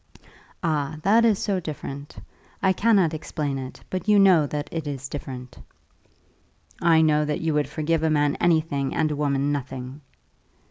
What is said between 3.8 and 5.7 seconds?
but you know that it is different."